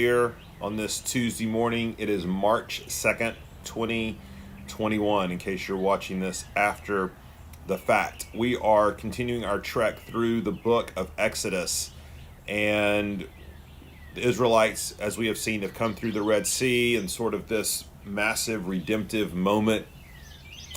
here 0.00 0.34
on 0.60 0.76
this 0.76 0.98
Tuesday 0.98 1.46
morning. 1.46 1.94
It 1.98 2.08
is 2.08 2.26
March 2.26 2.82
2nd, 2.88 3.36
2021, 3.62 5.30
in 5.30 5.38
case 5.38 5.68
you're 5.68 5.76
watching 5.76 6.18
this 6.18 6.46
after 6.56 7.12
the 7.68 7.78
fact. 7.78 8.26
We 8.34 8.56
are 8.56 8.90
continuing 8.90 9.44
our 9.44 9.60
trek 9.60 10.00
through 10.00 10.40
the 10.40 10.50
book 10.50 10.92
of 10.96 11.12
Exodus, 11.16 11.92
and 12.48 13.28
the 14.16 14.26
Israelites, 14.26 14.96
as 14.98 15.16
we 15.16 15.28
have 15.28 15.38
seen, 15.38 15.62
have 15.62 15.74
come 15.74 15.94
through 15.94 16.10
the 16.10 16.22
Red 16.24 16.48
Sea 16.48 16.96
and 16.96 17.08
sort 17.08 17.32
of 17.32 17.46
this 17.46 17.84
massive 18.04 18.66
redemptive 18.66 19.32
moment 19.32 19.86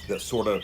that 0.09 0.21
sort 0.21 0.45
of 0.45 0.61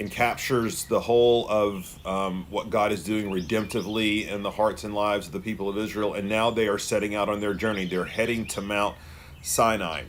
encaptures 0.00 0.88
the 0.88 1.00
whole 1.00 1.46
of 1.48 1.98
um, 2.06 2.46
what 2.48 2.70
God 2.70 2.90
is 2.90 3.04
doing 3.04 3.26
redemptively 3.30 4.26
in 4.26 4.42
the 4.42 4.50
hearts 4.50 4.82
and 4.82 4.94
lives 4.94 5.26
of 5.26 5.32
the 5.32 5.40
people 5.40 5.68
of 5.68 5.76
Israel. 5.76 6.14
And 6.14 6.28
now 6.28 6.50
they 6.50 6.68
are 6.68 6.78
setting 6.78 7.14
out 7.14 7.28
on 7.28 7.40
their 7.40 7.52
journey. 7.52 7.84
They're 7.84 8.06
heading 8.06 8.46
to 8.46 8.62
Mount 8.62 8.96
Sinai. 9.42 10.04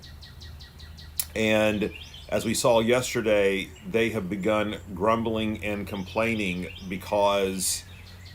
And 1.35 1.91
as 2.29 2.45
we 2.45 2.53
saw 2.53 2.79
yesterday, 2.79 3.69
they 3.89 4.09
have 4.09 4.29
begun 4.29 4.77
grumbling 4.95 5.63
and 5.63 5.85
complaining 5.85 6.69
because 6.87 7.83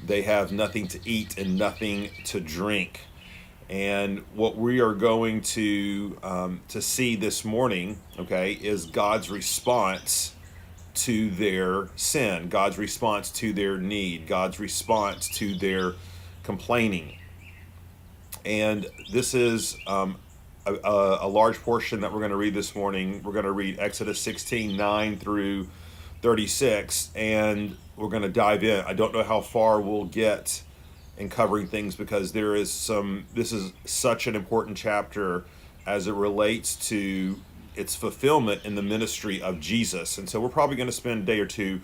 they 0.05 0.23
have 0.23 0.53
nothing 0.53 0.87
to 0.89 1.01
eat 1.09 1.39
and 1.39 1.57
nothing 1.57 2.11
to 2.25 2.39
drink. 2.39 3.01
And 3.71 4.25
what 4.35 4.57
we 4.57 4.81
are 4.81 4.93
going 4.93 5.41
to 5.41 6.19
um, 6.23 6.61
to 6.69 6.81
see 6.83 7.17
this 7.17 7.45
morning, 7.45 7.99
okay, 8.19 8.53
is 8.53 8.85
God's 8.85 9.29
response 9.29 10.36
to 10.97 11.31
their 11.31 11.89
sin, 11.97 12.49
God's 12.49 12.79
response 12.79 13.31
to 13.33 13.53
their 13.53 13.79
need, 13.79 14.27
God's 14.27 14.59
response 14.59 15.29
to 15.39 15.55
their 15.57 15.95
complaining. 16.43 17.19
And 18.45 18.87
this 19.11 19.35
is 19.35 19.77
um, 19.87 20.17
a, 20.67 20.73
a, 21.21 21.29
large 21.29 21.61
portion 21.61 22.01
that 22.01 22.13
we're 22.13 22.21
going 22.21 22.31
to 22.31 22.37
read 22.37 22.55
this 22.55 22.75
morning. 22.75 23.23
We're 23.23 23.33
going 23.33 23.45
to 23.45 23.53
read 23.53 23.79
Exodus 23.79 24.21
16 24.21 24.77
9 24.77 25.17
through 25.19 25.69
36, 26.23 27.11
and 27.15 27.77
we're 27.97 28.09
going 28.09 28.23
to 28.23 28.29
dive 28.29 28.65
in. 28.65 28.85
I 28.85 28.93
don't 28.93 29.13
know 29.13 29.23
how 29.23 29.41
far 29.41 29.81
we'll 29.81 30.05
get 30.05 30.63
in 31.19 31.29
covering 31.29 31.67
things 31.67 31.97
because 31.97 32.33
there 32.33 32.55
is 32.55 32.71
some, 32.73 33.25
this 33.35 33.53
is 33.53 33.73
such 33.85 34.27
an 34.27 34.37
important 34.37 34.77
chapter 34.77 35.45
as 35.87 36.07
it 36.07 36.13
relates 36.13 36.77
to 36.89 37.39
its 37.77 37.95
fulfillment 37.95 38.65
in 38.65 38.75
the 38.75 38.83
ministry 38.83 39.41
of 39.41 39.61
Jesus. 39.61 40.19
And 40.19 40.29
so 40.29 40.41
we're 40.41 40.49
probably 40.49 40.77
going 40.77 40.89
to 40.89 40.93
spend 40.93 41.23
a 41.23 41.27
day 41.27 41.41
or 41.41 41.47
two 41.47 41.81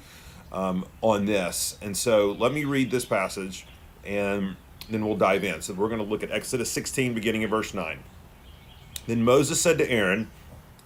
um, 0.51 0.84
on 1.01 1.27
this. 1.27 1.79
And 1.81 1.97
so 1.97 2.33
let 2.33 2.53
me 2.53 2.65
read 2.65 2.91
this 2.91 3.05
passage 3.05 3.67
and 4.05 4.57
then 4.91 5.07
we'll 5.07 5.17
dive 5.17 5.45
in. 5.45 5.62
So 5.62 5.75
we're 5.75 5.89
going 5.89 6.01
to 6.01 6.07
look 6.07 6.23
at 6.23 6.31
Exodus 6.31 6.71
16, 6.71 7.15
beginning 7.15 7.43
in 7.43 7.51
verse 7.51 7.75
9. 7.75 7.99
Then 9.07 9.23
Moses 9.23 9.61
said 9.61 9.79
to 9.79 9.91
Aaron, 9.91 10.31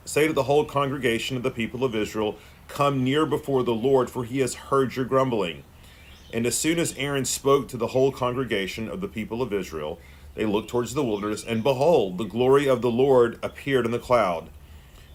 Say 0.04 0.26
to 0.26 0.32
the 0.32 0.44
whole 0.44 0.64
congregation 0.64 1.36
of 1.36 1.42
the 1.42 1.50
people 1.50 1.82
of 1.84 1.94
Israel, 1.94 2.36
Come 2.68 3.04
near 3.04 3.26
before 3.26 3.62
the 3.62 3.74
Lord, 3.74 4.10
for 4.10 4.24
he 4.24 4.40
has 4.40 4.54
heard 4.54 4.96
your 4.96 5.04
grumbling. 5.04 5.64
And 6.32 6.46
as 6.46 6.56
soon 6.56 6.78
as 6.78 6.94
Aaron 6.96 7.24
spoke 7.24 7.68
to 7.68 7.76
the 7.76 7.88
whole 7.88 8.12
congregation 8.12 8.88
of 8.88 9.00
the 9.00 9.08
people 9.08 9.42
of 9.42 9.52
Israel, 9.52 9.98
they 10.34 10.44
looked 10.44 10.68
towards 10.68 10.94
the 10.94 11.04
wilderness, 11.04 11.44
and 11.44 11.62
behold, 11.62 12.18
the 12.18 12.24
glory 12.24 12.68
of 12.68 12.82
the 12.82 12.90
Lord 12.90 13.38
appeared 13.42 13.86
in 13.86 13.90
the 13.90 13.98
cloud. 13.98 14.50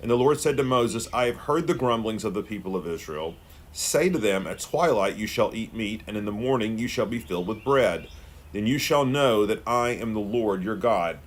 And 0.01 0.09
the 0.09 0.17
Lord 0.17 0.39
said 0.39 0.57
to 0.57 0.63
Moses, 0.63 1.07
I 1.13 1.25
have 1.25 1.37
heard 1.37 1.67
the 1.67 1.75
grumblings 1.75 2.23
of 2.23 2.33
the 2.33 2.41
people 2.41 2.75
of 2.75 2.87
Israel. 2.87 3.35
Say 3.71 4.09
to 4.09 4.17
them, 4.17 4.47
At 4.47 4.59
twilight 4.59 5.15
you 5.15 5.27
shall 5.27 5.53
eat 5.53 5.75
meat, 5.75 6.01
and 6.07 6.17
in 6.17 6.25
the 6.25 6.31
morning 6.31 6.79
you 6.79 6.87
shall 6.87 7.05
be 7.05 7.19
filled 7.19 7.47
with 7.47 7.63
bread. 7.63 8.07
Then 8.51 8.65
you 8.65 8.79
shall 8.79 9.05
know 9.05 9.45
that 9.45 9.61
I 9.65 9.89
am 9.89 10.13
the 10.13 10.19
Lord 10.19 10.63
your 10.63 10.75
God. 10.75 11.19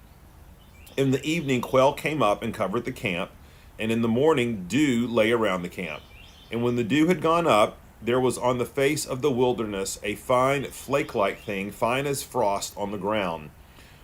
In 0.97 1.13
the 1.13 1.25
evening, 1.25 1.61
quail 1.61 1.93
came 1.93 2.23
up 2.23 2.43
and 2.43 2.53
covered 2.53 2.85
the 2.85 2.93
camp, 2.93 3.31
and 3.79 3.91
in 3.91 4.03
the 4.03 4.09
morning, 4.09 4.67
dew 4.69 5.07
lay 5.07 5.31
around 5.33 5.63
the 5.63 5.69
camp. 5.69 6.03
And 6.51 6.63
when 6.63 6.77
the 6.77 6.85
dew 6.85 7.07
had 7.07 7.23
gone 7.23 7.47
up, 7.47 7.79
there 8.03 8.21
was 8.21 8.37
on 8.37 8.59
the 8.59 8.67
face 8.67 9.07
of 9.07 9.23
the 9.23 9.31
wilderness 9.31 9.99
a 10.03 10.15
fine 10.17 10.65
flake 10.65 11.15
like 11.15 11.41
thing, 11.41 11.71
fine 11.71 12.07
as 12.07 12.23
frost 12.23 12.77
on 12.77 12.91
the 12.91 12.99
ground. 12.99 13.51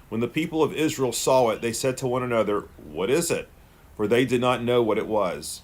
When 0.09 0.21
the 0.21 0.29
people 0.29 0.63
of 0.63 0.73
Israel 0.73 1.13
saw 1.13 1.51
it, 1.51 1.61
they 1.61 1.73
said 1.73 1.97
to 1.99 2.07
one 2.07 2.23
another, 2.23 2.63
What 2.79 3.11
is 3.11 3.31
it? 3.31 3.49
For 4.01 4.09
they 4.09 4.25
did 4.25 4.41
not 4.41 4.63
know 4.63 4.83
what 4.83 4.97
it 4.97 5.07
was. 5.07 5.61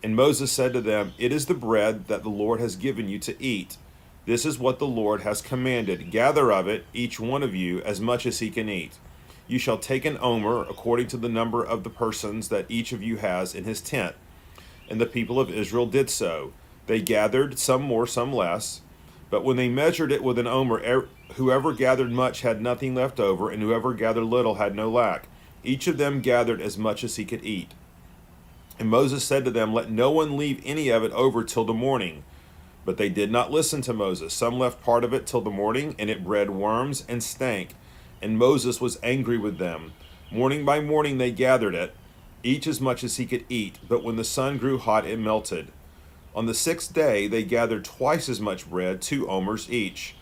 And 0.00 0.14
Moses 0.14 0.52
said 0.52 0.72
to 0.74 0.80
them, 0.80 1.12
It 1.18 1.32
is 1.32 1.46
the 1.46 1.54
bread 1.54 2.06
that 2.06 2.22
the 2.22 2.28
Lord 2.28 2.60
has 2.60 2.76
given 2.76 3.08
you 3.08 3.18
to 3.18 3.42
eat. 3.42 3.78
This 4.26 4.46
is 4.46 4.60
what 4.60 4.78
the 4.78 4.86
Lord 4.86 5.22
has 5.22 5.42
commanded. 5.42 6.12
Gather 6.12 6.52
of 6.52 6.68
it, 6.68 6.84
each 6.94 7.18
one 7.18 7.42
of 7.42 7.52
you, 7.52 7.82
as 7.82 8.00
much 8.00 8.26
as 8.26 8.38
he 8.38 8.48
can 8.48 8.68
eat. 8.68 9.00
You 9.48 9.58
shall 9.58 9.76
take 9.76 10.04
an 10.04 10.18
omer 10.20 10.60
according 10.60 11.08
to 11.08 11.16
the 11.16 11.28
number 11.28 11.64
of 11.64 11.82
the 11.82 11.90
persons 11.90 12.48
that 12.48 12.66
each 12.68 12.92
of 12.92 13.02
you 13.02 13.16
has 13.16 13.56
in 13.56 13.64
his 13.64 13.80
tent. 13.80 14.14
And 14.88 15.00
the 15.00 15.04
people 15.04 15.40
of 15.40 15.50
Israel 15.50 15.86
did 15.86 16.10
so. 16.10 16.52
They 16.86 17.00
gathered, 17.00 17.58
some 17.58 17.82
more, 17.82 18.06
some 18.06 18.32
less. 18.32 18.82
But 19.30 19.42
when 19.42 19.56
they 19.56 19.68
measured 19.68 20.12
it 20.12 20.22
with 20.22 20.38
an 20.38 20.46
omer, 20.46 21.08
whoever 21.34 21.72
gathered 21.72 22.12
much 22.12 22.42
had 22.42 22.62
nothing 22.62 22.94
left 22.94 23.18
over, 23.18 23.50
and 23.50 23.60
whoever 23.60 23.94
gathered 23.94 24.26
little 24.26 24.54
had 24.54 24.76
no 24.76 24.88
lack. 24.88 25.26
Each 25.64 25.88
of 25.88 25.98
them 25.98 26.20
gathered 26.20 26.60
as 26.60 26.78
much 26.78 27.02
as 27.02 27.16
he 27.16 27.24
could 27.24 27.44
eat. 27.44 27.74
And 28.80 28.88
Moses 28.88 29.22
said 29.22 29.44
to 29.44 29.50
them, 29.50 29.74
Let 29.74 29.90
no 29.90 30.10
one 30.10 30.38
leave 30.38 30.62
any 30.64 30.88
of 30.88 31.04
it 31.04 31.12
over 31.12 31.44
till 31.44 31.66
the 31.66 31.74
morning. 31.74 32.24
But 32.86 32.96
they 32.96 33.10
did 33.10 33.30
not 33.30 33.50
listen 33.50 33.82
to 33.82 33.92
Moses. 33.92 34.32
Some 34.32 34.58
left 34.58 34.82
part 34.82 35.04
of 35.04 35.12
it 35.12 35.26
till 35.26 35.42
the 35.42 35.50
morning, 35.50 35.94
and 35.98 36.08
it 36.08 36.24
bred 36.24 36.48
worms 36.48 37.04
and 37.06 37.22
stank. 37.22 37.74
And 38.22 38.38
Moses 38.38 38.80
was 38.80 38.98
angry 39.02 39.36
with 39.36 39.58
them. 39.58 39.92
Morning 40.30 40.64
by 40.64 40.80
morning 40.80 41.18
they 41.18 41.30
gathered 41.30 41.74
it, 41.74 41.94
each 42.42 42.66
as 42.66 42.80
much 42.80 43.04
as 43.04 43.18
he 43.18 43.26
could 43.26 43.44
eat. 43.50 43.78
But 43.86 44.02
when 44.02 44.16
the 44.16 44.24
sun 44.24 44.56
grew 44.56 44.78
hot, 44.78 45.04
it 45.04 45.18
melted. 45.18 45.72
On 46.34 46.46
the 46.46 46.54
sixth 46.54 46.94
day 46.94 47.26
they 47.26 47.42
gathered 47.42 47.84
twice 47.84 48.30
as 48.30 48.40
much 48.40 48.70
bread, 48.70 49.02
two 49.02 49.28
omers 49.28 49.70
each. 49.70 50.14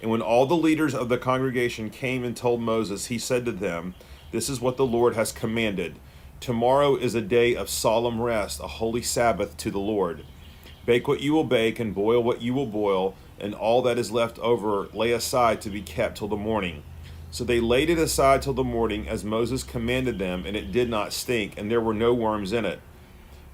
And 0.00 0.08
when 0.08 0.22
all 0.22 0.46
the 0.46 0.54
leaders 0.54 0.94
of 0.94 1.08
the 1.08 1.18
congregation 1.18 1.90
came 1.90 2.22
and 2.22 2.36
told 2.36 2.60
Moses, 2.60 3.06
he 3.06 3.18
said 3.18 3.44
to 3.46 3.52
them, 3.52 3.96
This 4.30 4.48
is 4.48 4.60
what 4.60 4.76
the 4.76 4.86
Lord 4.86 5.16
has 5.16 5.32
commanded 5.32 5.96
Tomorrow 6.40 6.96
is 6.96 7.14
a 7.14 7.22
day 7.22 7.56
of 7.56 7.70
solemn 7.70 8.20
rest, 8.20 8.60
a 8.60 8.66
holy 8.66 9.02
Sabbath 9.02 9.56
to 9.58 9.70
the 9.70 9.78
Lord. 9.78 10.24
Bake 10.84 11.08
what 11.08 11.22
you 11.22 11.32
will 11.32 11.44
bake, 11.44 11.78
and 11.80 11.94
boil 11.94 12.22
what 12.22 12.42
you 12.42 12.52
will 12.52 12.66
boil, 12.66 13.14
and 13.40 13.54
all 13.54 13.80
that 13.82 13.98
is 13.98 14.10
left 14.10 14.38
over 14.40 14.88
lay 14.92 15.12
aside 15.12 15.60
to 15.62 15.70
be 15.70 15.80
kept 15.80 16.18
till 16.18 16.28
the 16.28 16.36
morning. 16.36 16.82
So 17.30 17.44
they 17.44 17.60
laid 17.60 17.90
it 17.90 17.98
aside 17.98 18.42
till 18.42 18.52
the 18.52 18.62
morning, 18.62 19.08
as 19.08 19.24
Moses 19.24 19.62
commanded 19.62 20.18
them, 20.18 20.44
and 20.46 20.56
it 20.56 20.70
did 20.70 20.90
not 20.90 21.12
stink, 21.12 21.58
and 21.58 21.70
there 21.70 21.80
were 21.80 21.94
no 21.94 22.12
worms 22.12 22.52
in 22.52 22.64
it. 22.64 22.80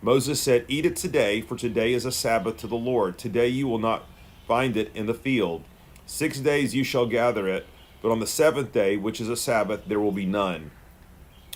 Moses 0.03 0.41
said, 0.41 0.65
Eat 0.67 0.87
it 0.87 0.97
today, 0.97 1.41
for 1.41 1.57
today 1.57 1.93
is 1.93 2.05
a 2.05 2.13
Sabbath 2.13 2.57
to 2.59 2.67
the 2.67 2.75
Lord. 2.75 3.19
Today 3.19 3.49
you 3.49 3.69
will 3.69 3.79
not 3.79 4.05
find 4.49 4.77
it 4.77 4.91
in 4.95 5.07
the 5.07 5.15
field. 5.15 5.63
Six 6.07 6.41
days 6.41 6.75
you 6.75 6.83
shall 6.83 7.07
gather 7.07 7.47
it, 7.47 7.67
but 8.03 8.11
on 8.11 8.19
the 8.19 8.27
seventh 8.27 8.73
day, 8.73 8.97
which 8.97 9.21
is 9.21 9.29
a 9.29 9.37
Sabbath, 9.37 9.85
there 9.87 10.01
will 10.01 10.13
be 10.13 10.27
none. 10.27 10.73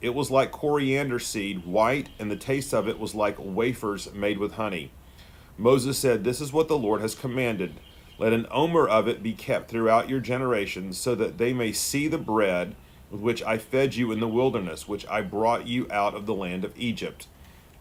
it 0.00 0.14
was 0.14 0.30
like 0.30 0.50
coriander 0.50 1.18
seed, 1.18 1.66
white, 1.66 2.08
and 2.18 2.30
the 2.30 2.36
taste 2.36 2.72
of 2.72 2.88
it 2.88 2.98
was 2.98 3.14
like 3.14 3.36
wafers 3.38 4.12
made 4.14 4.38
with 4.38 4.54
honey. 4.54 4.90
Moses 5.58 5.98
said, 5.98 6.24
This 6.24 6.40
is 6.40 6.52
what 6.52 6.68
the 6.68 6.78
Lord 6.78 7.02
has 7.02 7.14
commanded. 7.14 7.74
Let 8.18 8.32
an 8.32 8.46
omer 8.50 8.86
of 8.88 9.08
it 9.08 9.22
be 9.22 9.32
kept 9.32 9.70
throughout 9.70 10.08
your 10.08 10.20
generations, 10.20 10.98
so 10.98 11.14
that 11.14 11.38
they 11.38 11.52
may 11.52 11.72
see 11.72 12.08
the 12.08 12.18
bread 12.18 12.76
with 13.10 13.20
which 13.20 13.42
I 13.42 13.58
fed 13.58 13.94
you 13.94 14.12
in 14.12 14.20
the 14.20 14.28
wilderness, 14.28 14.88
which 14.88 15.06
I 15.08 15.20
brought 15.20 15.66
you 15.66 15.86
out 15.90 16.14
of 16.14 16.26
the 16.26 16.34
land 16.34 16.64
of 16.64 16.78
Egypt. 16.78 17.26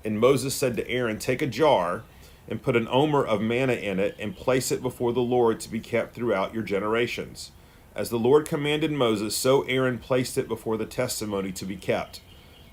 And 0.03 0.19
Moses 0.19 0.55
said 0.55 0.75
to 0.75 0.89
Aaron, 0.89 1.19
Take 1.19 1.41
a 1.41 1.47
jar 1.47 2.03
and 2.49 2.61
put 2.61 2.75
an 2.75 2.88
omer 2.89 3.23
of 3.23 3.41
manna 3.41 3.73
in 3.73 3.99
it, 3.99 4.15
and 4.19 4.35
place 4.35 4.71
it 4.71 4.81
before 4.81 5.13
the 5.13 5.21
Lord 5.21 5.59
to 5.59 5.69
be 5.69 5.79
kept 5.79 6.15
throughout 6.15 6.53
your 6.53 6.63
generations. 6.63 7.51
As 7.95 8.09
the 8.09 8.19
Lord 8.19 8.47
commanded 8.47 8.91
Moses, 8.91 9.36
so 9.38 9.63
Aaron 9.63 10.00
placed 10.00 10.38
it 10.38 10.47
before 10.47 10.77
the 10.77 10.86
testimony 10.86 11.51
to 11.53 11.65
be 11.65 11.77
kept. 11.77 12.21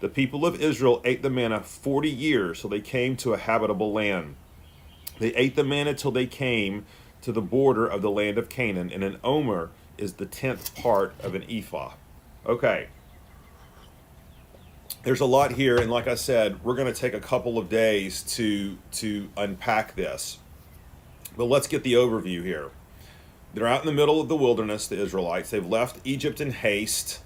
The 0.00 0.08
people 0.08 0.46
of 0.46 0.60
Israel 0.60 1.02
ate 1.04 1.22
the 1.22 1.30
manna 1.30 1.62
forty 1.62 2.10
years 2.10 2.60
till 2.60 2.70
they 2.70 2.80
came 2.80 3.16
to 3.18 3.34
a 3.34 3.38
habitable 3.38 3.92
land. 3.92 4.36
They 5.18 5.34
ate 5.34 5.56
the 5.56 5.64
manna 5.64 5.94
till 5.94 6.12
they 6.12 6.26
came 6.26 6.86
to 7.22 7.32
the 7.32 7.42
border 7.42 7.86
of 7.86 8.02
the 8.02 8.10
land 8.10 8.38
of 8.38 8.48
Canaan, 8.50 8.92
and 8.92 9.04
an 9.04 9.18
omer 9.24 9.72
is 9.98 10.14
the 10.14 10.26
tenth 10.26 10.74
part 10.76 11.14
of 11.20 11.34
an 11.34 11.44
ephah. 11.50 11.94
Okay. 12.46 12.88
there's 15.04 15.20
a 15.20 15.26
lot 15.26 15.52
here, 15.52 15.78
and 15.78 15.90
like 15.90 16.08
I 16.08 16.14
said, 16.16 16.62
we're 16.64 16.76
going 16.76 16.92
to 16.92 17.00
take 17.00 17.14
a 17.14 17.20
couple 17.20 17.58
of 17.58 17.68
days 17.68 18.22
to 18.36 18.78
to 18.92 19.30
unpack 19.36 19.96
this. 19.96 20.38
But 21.36 21.46
let's 21.46 21.68
get 21.68 21.84
the 21.84 21.94
overview 21.94 22.42
here. 22.44 22.70
They're 23.56 23.66
out 23.66 23.80
in 23.80 23.86
the 23.86 23.94
middle 23.94 24.20
of 24.20 24.28
the 24.28 24.36
wilderness, 24.36 24.86
the 24.86 25.00
Israelites. 25.00 25.48
They've 25.48 25.64
left 25.64 25.98
Egypt 26.04 26.42
in 26.42 26.50
haste. 26.50 27.22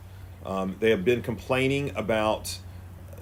Um, 0.47 0.77
they 0.79 0.91
have 0.91 1.05
been 1.05 1.23
complaining 1.23 1.91
about 1.97 2.61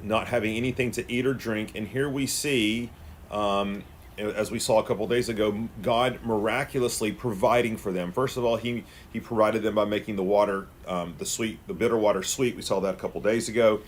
not 0.02 0.28
having 0.28 0.55
anything 0.58 0.90
to 0.90 1.10
eat 1.10 1.25
or 1.25 1.32
drink, 1.32 1.72
and 1.75 1.88
here 1.88 2.10
we 2.10 2.26
see, 2.26 2.90
um, 3.31 3.82
as 4.19 4.50
we 4.50 4.58
saw 4.58 4.78
a 4.78 4.84
couple 4.84 5.08
days 5.08 5.31
ago, 5.31 5.70
God 5.81 6.19
miraculously 6.22 7.10
providing 7.10 7.78
for 7.78 7.93
them. 7.93 8.12
First 8.12 8.37
of 8.37 8.44
all, 8.44 8.56
He 8.56 8.84
He 9.11 9.20
provided 9.20 9.62
them 9.62 9.75
by 9.75 9.87
making 9.87 10.16
the 10.16 10.22
water, 10.22 10.66
um, 10.87 11.14
the 11.16 11.25
sweet, 11.25 11.66
the 11.66 11.72
bitter 11.72 11.96
water 11.96 12.22
sweet. 12.22 12.56
We 12.56 12.62
saw 12.62 12.78
that 12.81 12.93
a 12.94 12.99
couple 12.99 13.22
days 13.22 13.49
ago 13.49 13.81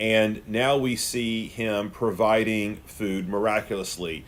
and 0.00 0.40
now 0.48 0.78
we 0.78 0.96
see 0.96 1.46
him 1.46 1.90
providing 1.90 2.76
food 2.86 3.28
miraculously. 3.28 4.24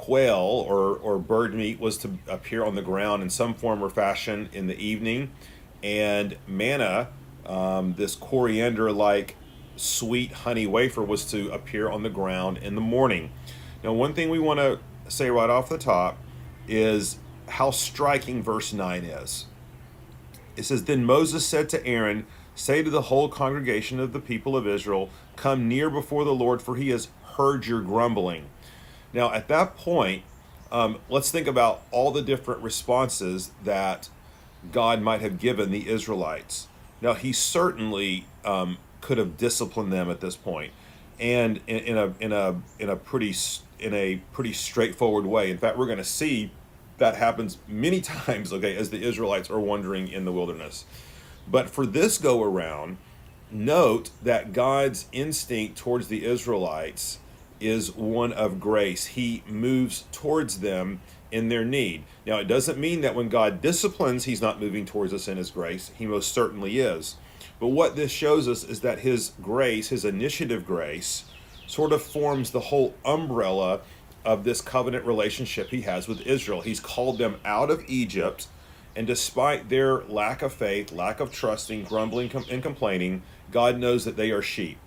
Quail 0.00 0.64
or, 0.66 0.96
or 0.96 1.18
bird 1.18 1.54
meat 1.54 1.78
was 1.78 1.98
to 1.98 2.18
appear 2.26 2.64
on 2.64 2.74
the 2.74 2.80
ground 2.80 3.22
in 3.22 3.28
some 3.28 3.52
form 3.52 3.82
or 3.82 3.90
fashion 3.90 4.48
in 4.54 4.66
the 4.66 4.78
evening, 4.78 5.30
and 5.82 6.38
manna, 6.46 7.08
um, 7.44 7.94
this 7.98 8.14
coriander 8.14 8.90
like 8.92 9.36
sweet 9.76 10.32
honey 10.32 10.66
wafer, 10.66 11.02
was 11.02 11.26
to 11.32 11.50
appear 11.50 11.90
on 11.90 12.02
the 12.02 12.08
ground 12.08 12.56
in 12.58 12.76
the 12.76 12.80
morning. 12.80 13.30
Now, 13.84 13.92
one 13.92 14.14
thing 14.14 14.30
we 14.30 14.38
want 14.38 14.58
to 14.58 14.80
say 15.08 15.28
right 15.30 15.50
off 15.50 15.68
the 15.68 15.76
top 15.76 16.16
is 16.66 17.18
how 17.48 17.70
striking 17.70 18.42
verse 18.42 18.72
9 18.72 19.04
is. 19.04 19.46
It 20.56 20.64
says, 20.64 20.84
Then 20.84 21.04
Moses 21.04 21.46
said 21.46 21.68
to 21.70 21.86
Aaron, 21.86 22.26
Say 22.54 22.82
to 22.82 22.90
the 22.90 23.02
whole 23.02 23.28
congregation 23.28 24.00
of 24.00 24.14
the 24.14 24.20
people 24.20 24.56
of 24.56 24.66
Israel, 24.66 25.10
Come 25.36 25.68
near 25.68 25.90
before 25.90 26.24
the 26.24 26.34
Lord, 26.34 26.62
for 26.62 26.76
he 26.76 26.88
has 26.88 27.08
heard 27.36 27.66
your 27.66 27.82
grumbling. 27.82 28.46
Now, 29.12 29.32
at 29.32 29.48
that 29.48 29.76
point, 29.76 30.22
um, 30.70 30.98
let's 31.08 31.30
think 31.30 31.46
about 31.46 31.82
all 31.90 32.10
the 32.10 32.22
different 32.22 32.62
responses 32.62 33.50
that 33.64 34.08
God 34.72 35.02
might 35.02 35.20
have 35.20 35.38
given 35.38 35.70
the 35.70 35.88
Israelites. 35.88 36.68
Now, 37.00 37.14
he 37.14 37.32
certainly 37.32 38.26
um, 38.44 38.78
could 39.00 39.18
have 39.18 39.36
disciplined 39.36 39.92
them 39.92 40.10
at 40.10 40.20
this 40.20 40.36
point, 40.36 40.72
and 41.18 41.60
in, 41.66 41.78
in 41.78 41.98
a 41.98 42.14
in 42.20 42.32
a 42.32 42.60
in 42.78 42.88
a 42.88 42.96
pretty 42.96 43.34
in 43.78 43.94
a 43.94 44.20
pretty 44.32 44.52
straightforward 44.52 45.26
way. 45.26 45.50
In 45.50 45.58
fact, 45.58 45.78
we're 45.78 45.86
going 45.86 45.98
to 45.98 46.04
see 46.04 46.50
that 46.98 47.16
happens 47.16 47.58
many 47.66 48.00
times. 48.00 48.52
Okay, 48.52 48.76
as 48.76 48.90
the 48.90 49.02
Israelites 49.02 49.50
are 49.50 49.60
wandering 49.60 50.08
in 50.08 50.24
the 50.24 50.32
wilderness. 50.32 50.84
But 51.48 51.70
for 51.70 51.86
this 51.86 52.18
go 52.18 52.44
around, 52.44 52.98
note 53.50 54.10
that 54.22 54.52
God's 54.52 55.06
instinct 55.10 55.76
towards 55.76 56.08
the 56.08 56.24
Israelites 56.24 57.18
is 57.60 57.94
one 57.94 58.32
of 58.32 58.60
grace. 58.60 59.06
He 59.06 59.42
moves 59.46 60.04
towards 60.12 60.60
them 60.60 61.00
in 61.30 61.48
their 61.48 61.64
need. 61.64 62.04
Now, 62.26 62.38
it 62.38 62.48
doesn't 62.48 62.78
mean 62.78 63.02
that 63.02 63.14
when 63.14 63.28
God 63.28 63.60
disciplines, 63.60 64.24
He's 64.24 64.42
not 64.42 64.60
moving 64.60 64.84
towards 64.84 65.12
us 65.12 65.28
in 65.28 65.36
His 65.36 65.50
grace. 65.50 65.90
He 65.96 66.06
most 66.06 66.32
certainly 66.32 66.78
is. 66.78 67.16
But 67.60 67.68
what 67.68 67.96
this 67.96 68.10
shows 68.10 68.48
us 68.48 68.64
is 68.64 68.80
that 68.80 69.00
His 69.00 69.32
grace, 69.42 69.88
His 69.88 70.04
initiative 70.04 70.66
grace, 70.66 71.24
sort 71.66 71.92
of 71.92 72.02
forms 72.02 72.50
the 72.50 72.60
whole 72.60 72.94
umbrella 73.04 73.80
of 74.24 74.44
this 74.44 74.60
covenant 74.60 75.04
relationship 75.04 75.68
He 75.68 75.82
has 75.82 76.08
with 76.08 76.20
Israel. 76.22 76.62
He's 76.62 76.80
called 76.80 77.18
them 77.18 77.36
out 77.44 77.70
of 77.70 77.84
Egypt 77.86 78.48
and 78.96 79.06
despite 79.06 79.68
their 79.68 80.02
lack 80.04 80.42
of 80.42 80.52
faith, 80.52 80.92
lack 80.92 81.20
of 81.20 81.32
trusting, 81.32 81.84
grumbling, 81.84 82.30
and 82.50 82.62
complaining, 82.62 83.22
God 83.50 83.78
knows 83.78 84.04
that 84.04 84.16
they 84.16 84.30
are 84.30 84.42
sheep. 84.42 84.78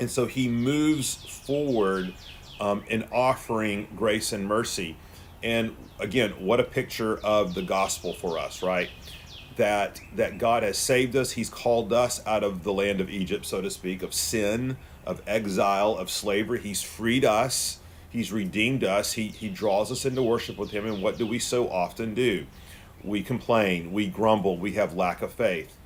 And 0.00 0.10
so 0.10 0.26
he 0.26 0.48
moves 0.48 1.14
forward 1.14 2.14
um, 2.60 2.84
in 2.88 3.04
offering 3.12 3.88
grace 3.96 4.32
and 4.32 4.46
mercy. 4.46 4.96
And 5.42 5.76
again, 5.98 6.30
what 6.38 6.60
a 6.60 6.64
picture 6.64 7.18
of 7.18 7.54
the 7.54 7.62
gospel 7.62 8.12
for 8.12 8.38
us, 8.38 8.62
right? 8.62 8.90
That 9.56 10.00
that 10.14 10.38
God 10.38 10.62
has 10.62 10.78
saved 10.78 11.16
us. 11.16 11.32
He's 11.32 11.50
called 11.50 11.92
us 11.92 12.24
out 12.26 12.44
of 12.44 12.62
the 12.62 12.72
land 12.72 13.00
of 13.00 13.10
Egypt, 13.10 13.44
so 13.44 13.60
to 13.60 13.70
speak, 13.70 14.02
of 14.02 14.14
sin, 14.14 14.76
of 15.04 15.20
exile, 15.26 15.96
of 15.96 16.10
slavery. 16.10 16.60
He's 16.60 16.82
freed 16.82 17.24
us. 17.24 17.80
He's 18.10 18.32
redeemed 18.32 18.84
us. 18.84 19.12
He, 19.12 19.28
he 19.28 19.48
draws 19.48 19.92
us 19.92 20.06
into 20.06 20.22
worship 20.22 20.56
with 20.56 20.70
him. 20.70 20.86
And 20.86 21.02
what 21.02 21.18
do 21.18 21.26
we 21.26 21.38
so 21.38 21.68
often 21.68 22.14
do? 22.14 22.46
we 23.02 23.22
complain, 23.22 23.92
we 23.92 24.08
grumble, 24.08 24.56
we 24.56 24.72
have 24.72 24.94
lack 24.94 25.22
of 25.22 25.32
faith. 25.32 25.76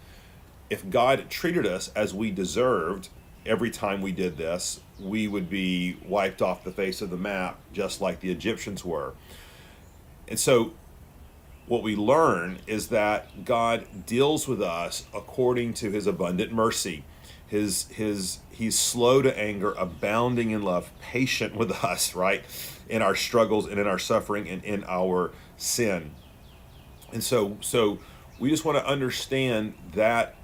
If 0.70 0.88
God 0.88 1.29
treated 1.29 1.67
us 1.67 1.91
as 1.94 2.15
we 2.15 2.31
deserved 2.31 3.08
every 3.44 3.71
time 3.71 4.03
we 4.03 4.12
did 4.12 4.37
this, 4.37 4.81
we 5.00 5.27
would 5.29 5.50
be 5.50 5.97
wiped 6.06 6.43
off 6.43 6.65
the 6.65 6.73
face 6.73 7.03
of 7.03 7.11
the 7.11 7.17
map 7.17 7.59
just 7.73 8.00
like 8.00 8.21
the 8.21 8.31
Egyptians 8.31 8.85
were. 8.85 9.15
And 10.29 10.39
so, 10.39 10.73
what 11.67 11.83
we 11.83 11.97
learn 11.97 12.59
is 12.67 12.89
that 12.89 13.44
God 13.44 13.87
deals 14.06 14.49
with 14.49 14.61
us 14.61 15.05
according 15.15 15.75
to 15.75 15.91
his 15.91 16.06
abundant 16.06 16.53
mercy. 16.53 17.05
His, 17.47 17.87
his, 17.89 18.39
he's 18.50 18.79
slow 18.79 19.23
to 19.23 19.39
anger, 19.39 19.73
abounding 19.73 20.50
in 20.50 20.62
love, 20.62 20.91
patient 21.00 21.55
with 21.55 21.71
us, 21.85 22.15
right? 22.15 22.44
In 22.89 23.03
our 23.03 23.15
struggles 23.15 23.67
and 23.67 23.79
in 23.79 23.87
our 23.87 23.99
suffering 23.99 24.49
and 24.49 24.65
in 24.65 24.85
our 24.85 25.33
sin. 25.56 26.12
And 27.12 27.23
so, 27.23 27.59
so 27.61 27.99
we 28.39 28.50
just 28.50 28.65
want 28.65 28.79
to 28.79 28.87
understand 28.87 29.75
that 29.94 30.35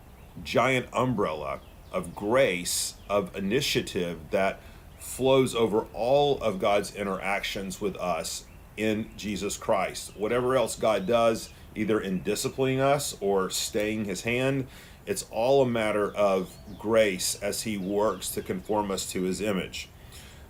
giant 0.45 0.87
umbrella 0.93 1.61
of 1.93 2.14
grace, 2.14 2.94
of 3.08 3.35
initiative 3.37 4.19
that 4.31 4.61
flows 4.99 5.55
over 5.55 5.87
all 5.94 6.38
of 6.40 6.58
God's 6.58 6.94
interactions 6.94 7.81
with 7.81 7.96
us 7.96 8.44
in 8.76 9.11
Jesus 9.17 9.56
Christ. 9.56 10.17
Whatever 10.17 10.56
else 10.56 10.76
God 10.76 11.06
does, 11.06 11.50
either 11.75 12.00
in 12.00 12.23
disciplining 12.23 12.81
us 12.81 13.17
or 13.20 13.50
staying 13.50 14.05
his 14.05 14.23
hand, 14.23 14.67
it's 15.06 15.25
all 15.31 15.62
a 15.62 15.67
matter 15.67 16.14
of 16.14 16.55
grace 16.79 17.38
as 17.40 17.62
he 17.62 17.79
works 17.79 18.29
to 18.31 18.43
conform 18.43 18.90
us 18.90 19.11
to 19.12 19.23
his 19.23 19.40
image. 19.40 19.88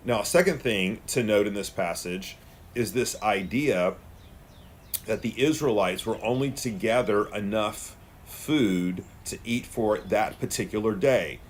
Now, 0.04 0.20
a 0.20 0.24
second 0.24 0.60
thing 0.60 1.00
to 1.08 1.22
note 1.22 1.46
in 1.46 1.54
this 1.54 1.70
passage 1.70 2.36
is 2.74 2.92
this 2.92 3.20
idea 3.22 3.94
that 5.06 5.22
the 5.22 5.40
Israelites 5.40 6.04
were 6.04 6.22
only 6.22 6.50
to 6.50 6.70
gather 6.70 7.32
enough 7.34 7.96
food 8.26 9.04
to 9.28 9.38
eat 9.44 9.66
for 9.66 9.98
that 9.98 10.38
particular 10.40 10.94
day. 10.94 11.40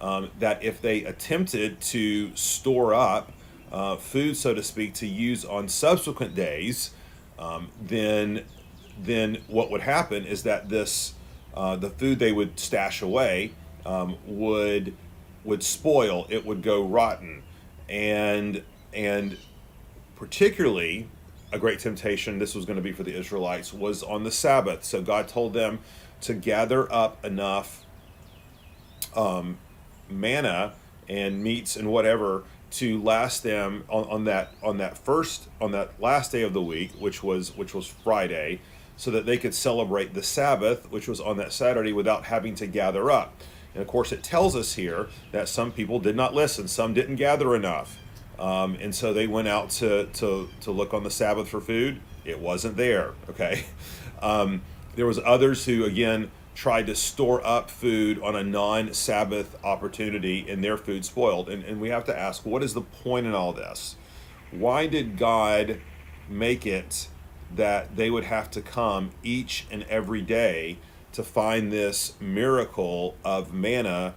Um, 0.00 0.30
that 0.38 0.62
if 0.62 0.82
they 0.82 1.04
attempted 1.04 1.80
to 1.80 2.34
store 2.36 2.92
up 2.92 3.32
uh, 3.72 3.96
food, 3.96 4.36
so 4.36 4.54
to 4.54 4.62
speak, 4.62 4.94
to 4.94 5.06
use 5.06 5.44
on 5.44 5.68
subsequent 5.68 6.34
days, 6.34 6.90
um, 7.38 7.68
then 7.80 8.44
then 8.98 9.38
what 9.48 9.70
would 9.70 9.80
happen 9.80 10.24
is 10.24 10.42
that 10.44 10.68
this 10.68 11.14
uh, 11.54 11.76
the 11.76 11.90
food 11.90 12.18
they 12.18 12.32
would 12.32 12.58
stash 12.58 13.02
away 13.02 13.52
um, 13.86 14.16
would 14.26 14.94
would 15.44 15.62
spoil. 15.62 16.26
It 16.28 16.44
would 16.44 16.62
go 16.62 16.84
rotten, 16.84 17.42
and 17.88 18.62
and 18.92 19.36
particularly 20.16 21.08
a 21.54 21.58
great 21.58 21.78
temptation, 21.78 22.38
this 22.38 22.54
was 22.54 22.64
going 22.64 22.76
to 22.76 22.82
be 22.82 22.92
for 22.92 23.04
the 23.04 23.16
Israelites, 23.16 23.72
was 23.72 24.02
on 24.02 24.24
the 24.24 24.30
Sabbath. 24.30 24.84
So 24.84 25.00
God 25.00 25.28
told 25.28 25.52
them 25.52 25.78
to 26.24 26.34
gather 26.34 26.90
up 26.92 27.24
enough 27.24 27.84
um, 29.16 29.58
manna 30.08 30.72
and 31.08 31.42
meats 31.42 31.76
and 31.76 31.90
whatever 31.90 32.44
to 32.70 33.00
last 33.02 33.42
them 33.42 33.84
on, 33.88 34.04
on 34.04 34.24
that 34.24 34.52
on 34.62 34.78
that 34.78 34.98
first 34.98 35.48
on 35.60 35.70
that 35.72 36.00
last 36.00 36.32
day 36.32 36.42
of 36.42 36.52
the 36.52 36.62
week, 36.62 36.90
which 36.98 37.22
was 37.22 37.56
which 37.56 37.72
was 37.74 37.86
Friday, 37.86 38.60
so 38.96 39.10
that 39.10 39.26
they 39.26 39.38
could 39.38 39.54
celebrate 39.54 40.14
the 40.14 40.22
Sabbath, 40.22 40.90
which 40.90 41.06
was 41.06 41.20
on 41.20 41.36
that 41.36 41.52
Saturday, 41.52 41.92
without 41.92 42.24
having 42.24 42.54
to 42.56 42.66
gather 42.66 43.10
up. 43.10 43.34
And 43.74 43.82
of 43.82 43.88
course, 43.88 44.12
it 44.12 44.22
tells 44.22 44.56
us 44.56 44.74
here 44.74 45.08
that 45.32 45.48
some 45.48 45.72
people 45.72 45.98
did 45.98 46.16
not 46.16 46.34
listen, 46.34 46.68
some 46.68 46.94
didn't 46.94 47.16
gather 47.16 47.54
enough. 47.54 47.98
Um, 48.38 48.76
and 48.80 48.94
so 48.94 49.12
they 49.12 49.26
went 49.26 49.48
out 49.48 49.70
to, 49.70 50.06
to, 50.06 50.48
to 50.62 50.70
look 50.70 50.92
on 50.92 51.04
the 51.04 51.10
Sabbath 51.10 51.48
for 51.48 51.60
food. 51.60 52.00
It 52.24 52.40
wasn't 52.40 52.76
there. 52.76 53.12
Okay. 53.30 53.64
Um, 54.22 54.62
there 54.96 55.06
was 55.06 55.18
others 55.24 55.64
who, 55.64 55.84
again, 55.84 56.30
tried 56.54 56.86
to 56.86 56.94
store 56.94 57.44
up 57.44 57.70
food 57.70 58.20
on 58.22 58.36
a 58.36 58.44
non-Sabbath 58.44 59.56
opportunity 59.64 60.46
and 60.48 60.62
their 60.62 60.76
food 60.76 61.04
spoiled. 61.04 61.48
And, 61.48 61.64
and 61.64 61.80
we 61.80 61.88
have 61.88 62.04
to 62.04 62.18
ask, 62.18 62.46
what 62.46 62.62
is 62.62 62.74
the 62.74 62.82
point 62.82 63.26
in 63.26 63.34
all 63.34 63.52
this? 63.52 63.96
Why 64.50 64.86
did 64.86 65.18
God 65.18 65.80
make 66.28 66.64
it 66.64 67.08
that 67.54 67.96
they 67.96 68.10
would 68.10 68.24
have 68.24 68.50
to 68.52 68.62
come 68.62 69.10
each 69.22 69.66
and 69.70 69.82
every 69.84 70.22
day 70.22 70.78
to 71.12 71.22
find 71.22 71.72
this 71.72 72.14
miracle 72.20 73.16
of 73.24 73.52
manna 73.52 74.14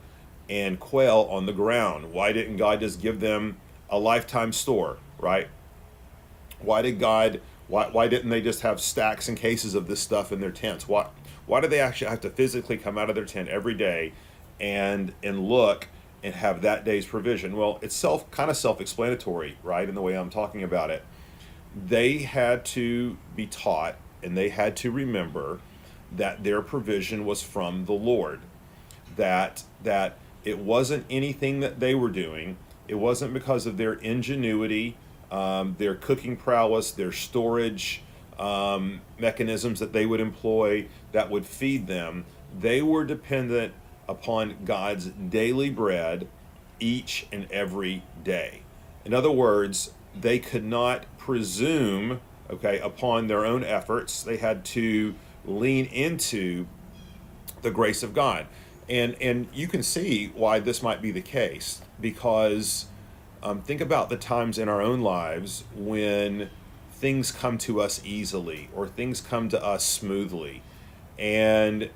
and 0.49 0.79
quail 0.79 1.27
on 1.31 1.47
the 1.47 1.53
ground? 1.53 2.13
Why 2.13 2.31
didn't 2.31 2.57
God 2.57 2.79
just 2.81 3.01
give 3.01 3.19
them 3.19 3.57
a 3.89 3.97
lifetime 3.97 4.53
store, 4.53 4.97
right? 5.17 5.47
Why 6.59 6.81
did 6.81 6.99
God 6.99 7.41
why, 7.67 7.87
why 7.87 8.07
didn't 8.07 8.29
they 8.29 8.41
just 8.41 8.61
have 8.61 8.79
stacks 8.79 9.27
and 9.27 9.37
cases 9.37 9.75
of 9.75 9.87
this 9.87 9.99
stuff 9.99 10.31
in 10.31 10.39
their 10.39 10.51
tents? 10.51 10.87
Why 10.87 11.07
why 11.45 11.61
do 11.61 11.67
they 11.67 11.79
actually 11.79 12.09
have 12.09 12.21
to 12.21 12.29
physically 12.29 12.77
come 12.77 12.97
out 12.97 13.09
of 13.09 13.15
their 13.15 13.25
tent 13.25 13.49
every 13.49 13.73
day 13.73 14.13
and 14.59 15.13
and 15.23 15.47
look 15.47 15.87
and 16.23 16.35
have 16.35 16.61
that 16.61 16.83
day's 16.83 17.05
provision. 17.05 17.55
Well, 17.55 17.79
it's 17.81 17.95
self 17.95 18.29
kind 18.31 18.49
of 18.49 18.57
self-explanatory, 18.57 19.57
right? 19.63 19.87
In 19.87 19.95
the 19.95 20.01
way 20.01 20.15
I'm 20.15 20.29
talking 20.29 20.63
about 20.63 20.89
it. 20.89 21.03
They 21.75 22.19
had 22.19 22.65
to 22.65 23.17
be 23.35 23.45
taught 23.45 23.95
and 24.23 24.37
they 24.37 24.49
had 24.49 24.75
to 24.77 24.91
remember 24.91 25.59
that 26.11 26.43
their 26.43 26.61
provision 26.61 27.25
was 27.25 27.41
from 27.41 27.85
the 27.85 27.93
Lord. 27.93 28.41
That 29.15 29.63
that 29.83 30.17
it 30.43 30.59
wasn't 30.59 31.05
anything 31.09 31.59
that 31.59 31.79
they 31.79 31.95
were 31.95 32.09
doing. 32.09 32.57
It 32.87 32.95
wasn't 32.95 33.33
because 33.33 33.65
of 33.65 33.77
their 33.77 33.93
ingenuity, 33.93 34.97
um, 35.31 35.75
their 35.77 35.95
cooking 35.95 36.37
prowess, 36.37 36.91
their 36.91 37.11
storage 37.11 38.01
um, 38.39 39.01
mechanisms 39.19 39.79
that 39.79 39.93
they 39.93 40.05
would 40.05 40.19
employ 40.19 40.87
that 41.11 41.29
would 41.29 41.45
feed 41.45 41.87
them. 41.87 42.25
They 42.57 42.81
were 42.81 43.03
dependent 43.03 43.73
upon 44.07 44.57
God's 44.63 45.07
daily 45.07 45.69
bread 45.69 46.27
each 46.79 47.27
and 47.31 47.51
every 47.51 48.03
day. 48.23 48.61
In 49.03 49.13
other 49.13 49.31
words, 49.31 49.91
they 50.19 50.39
could 50.39 50.63
not 50.63 51.05
presume, 51.17 52.21
okay, 52.49 52.79
upon 52.79 53.27
their 53.27 53.45
own 53.45 53.63
efforts. 53.63 54.23
They 54.23 54.37
had 54.37 54.63
to 54.65 55.15
lean 55.45 55.85
into 55.85 56.67
the 57.61 57.71
grace 57.71 58.03
of 58.03 58.13
God. 58.13 58.47
And 58.89 59.15
and 59.21 59.47
you 59.53 59.67
can 59.67 59.83
see 59.83 60.31
why 60.33 60.59
this 60.59 60.81
might 60.81 61.01
be 61.01 61.11
the 61.11 61.21
case 61.21 61.81
because 61.99 62.85
um, 63.47 63.61
think 63.61 63.79
about 63.79 64.09
the 64.09 64.17
times 64.17 64.57
in 64.57 64.67
our 64.67 64.81
own 64.81 65.01
lives 65.01 65.63
when 65.73 66.49
things 66.91 67.31
come 67.31 67.57
to 67.59 67.79
us 67.79 68.01
easily 68.03 68.69
or 68.75 68.87
things 68.87 69.21
come 69.21 69.47
to 69.49 69.63
us 69.63 69.85
smoothly. 69.85 70.61
And 71.17 71.89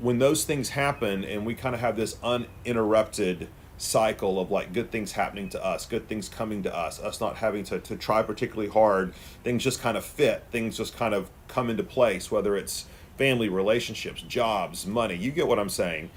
when 0.00 0.18
those 0.18 0.44
things 0.44 0.70
happen 0.70 1.24
and 1.24 1.46
we 1.46 1.54
kind 1.54 1.74
of 1.74 1.80
have 1.80 1.96
this 1.96 2.16
uninterrupted 2.24 3.48
cycle 3.78 4.40
of 4.40 4.50
like 4.50 4.72
good 4.72 4.90
things 4.90 5.12
happening 5.12 5.48
to 5.50 5.64
us, 5.64 5.86
good 5.86 6.08
things 6.08 6.28
coming 6.28 6.64
to 6.64 6.76
us, 6.76 6.98
us 6.98 7.20
not 7.20 7.36
having 7.36 7.62
to, 7.64 7.78
to 7.78 7.94
try 7.94 8.22
particularly 8.22 8.68
hard, 8.70 9.14
things 9.44 9.62
just 9.62 9.80
kind 9.80 9.96
of 9.96 10.04
fit, 10.04 10.42
things 10.50 10.76
just 10.76 10.96
kind 10.96 11.14
of 11.14 11.30
come 11.46 11.70
into 11.70 11.84
place, 11.84 12.32
whether 12.32 12.56
it's 12.56 12.86
family, 13.16 13.48
relationships, 13.48 14.22
jobs, 14.22 14.86
money, 14.86 15.14
you 15.14 15.30
get 15.30 15.46
what 15.46 15.58
I'm 15.58 15.68
saying. 15.68 16.10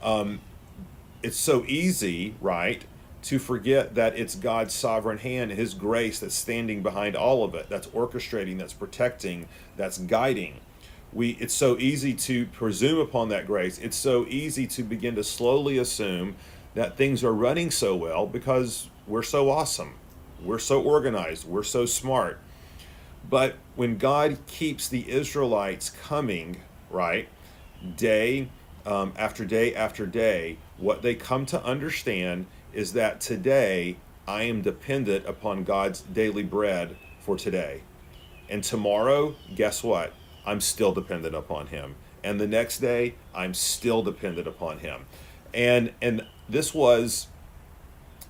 Um, 0.00 0.40
it's 1.22 1.36
so 1.36 1.64
easy, 1.66 2.34
right, 2.40 2.84
to 3.22 3.38
forget 3.38 3.94
that 3.94 4.18
it's 4.18 4.34
God's 4.34 4.74
sovereign 4.74 5.18
hand 5.18 5.52
His 5.52 5.74
grace 5.74 6.18
that's 6.20 6.34
standing 6.34 6.82
behind 6.82 7.16
all 7.16 7.44
of 7.44 7.54
it, 7.54 7.68
that's 7.68 7.86
orchestrating, 7.88 8.58
that's 8.58 8.72
protecting, 8.72 9.48
that's 9.76 9.98
guiding. 9.98 10.60
We, 11.12 11.30
it's 11.32 11.54
so 11.54 11.78
easy 11.78 12.14
to 12.14 12.46
presume 12.46 12.98
upon 12.98 13.28
that 13.28 13.46
grace. 13.46 13.78
It's 13.78 13.96
so 13.96 14.26
easy 14.26 14.66
to 14.68 14.82
begin 14.82 15.14
to 15.16 15.24
slowly 15.24 15.78
assume 15.78 16.36
that 16.74 16.96
things 16.96 17.22
are 17.22 17.34
running 17.34 17.70
so 17.70 17.94
well 17.94 18.26
because 18.26 18.88
we're 19.06 19.22
so 19.22 19.50
awesome, 19.50 19.94
we're 20.42 20.58
so 20.58 20.82
organized, 20.82 21.46
we're 21.46 21.62
so 21.62 21.86
smart. 21.86 22.40
But 23.28 23.56
when 23.76 23.98
God 23.98 24.38
keeps 24.46 24.88
the 24.88 25.08
Israelites 25.10 25.90
coming, 25.90 26.60
right, 26.90 27.28
day 27.96 28.48
um, 28.86 29.12
after 29.16 29.44
day 29.44 29.74
after 29.74 30.06
day, 30.06 30.56
what 30.76 31.02
they 31.02 31.14
come 31.14 31.46
to 31.46 31.62
understand 31.62 32.46
is 32.72 32.92
that 32.94 33.20
today 33.20 33.96
I 34.26 34.44
am 34.44 34.62
dependent 34.62 35.26
upon 35.26 35.64
God's 35.64 36.00
daily 36.00 36.42
bread 36.42 36.96
for 37.20 37.36
today. 37.36 37.82
And 38.48 38.62
tomorrow, 38.62 39.34
guess 39.54 39.82
what? 39.82 40.12
I'm 40.44 40.60
still 40.60 40.92
dependent 40.92 41.34
upon 41.34 41.68
Him. 41.68 41.94
And 42.24 42.40
the 42.40 42.46
next 42.46 42.78
day, 42.78 43.14
I'm 43.34 43.54
still 43.54 44.02
dependent 44.02 44.46
upon 44.46 44.78
Him. 44.78 45.06
And 45.54 45.92
and 46.00 46.26
this 46.48 46.72
was 46.74 47.28